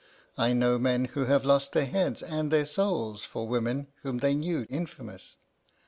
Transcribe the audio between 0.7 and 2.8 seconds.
men who have lost their heads and their